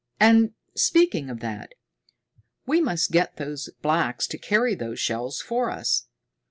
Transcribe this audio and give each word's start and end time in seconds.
And, 0.19 0.53
speaking 0.75 1.29
of 1.29 1.41
that, 1.41 1.75
we 2.65 2.81
must 2.81 3.11
get 3.11 3.37
those 3.37 3.69
blacks 3.83 4.25
to 4.29 4.39
carry 4.39 4.73
those 4.73 4.99
shells 4.99 5.41
for 5.41 5.69
us. 5.69 6.07